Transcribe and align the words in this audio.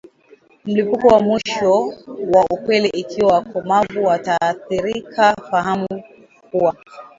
mlipuko 0.65 1.07
wa 1.07 1.19
mwisho 1.19 1.79
wa 2.33 2.45
upele 2.49 2.87
Ikiwa 2.87 3.33
wakomavu 3.33 4.03
wataathirika 4.03 5.35
fahamu 5.51 5.87
kuwa 6.51 6.75